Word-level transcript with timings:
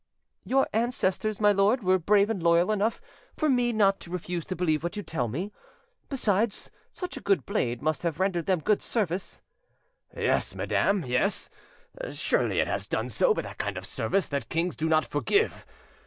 "Your 0.43 0.67
ancestors, 0.73 1.39
my 1.39 1.51
lord, 1.51 1.83
were 1.83 1.99
brave 1.99 2.31
and 2.31 2.41
loyal 2.41 2.71
enough 2.71 2.99
for 3.37 3.47
me 3.47 3.71
not 3.71 3.99
to 3.99 4.09
refuse 4.09 4.47
to 4.47 4.55
believe 4.55 4.81
what 4.81 4.97
you 4.97 5.03
tell 5.03 5.27
me. 5.27 5.51
Besides, 6.09 6.71
such 6.91 7.17
a 7.17 7.21
good 7.21 7.45
blade 7.45 7.83
must 7.83 8.01
have 8.01 8.19
rendered 8.19 8.47
them 8.47 8.61
good 8.61 8.81
service." 8.81 9.43
"Yes, 10.17 10.55
madam, 10.55 11.05
yes, 11.05 11.51
surely 12.13 12.57
it 12.57 12.67
has 12.67 12.87
done 12.87 13.09
so, 13.09 13.31
but 13.35 13.43
that 13.43 13.59
kind 13.59 13.77
of 13.77 13.85
service 13.85 14.27
that 14.29 14.49
kings 14.49 14.75
do 14.75 14.89
not 14.89 15.05
forgive. 15.05 15.67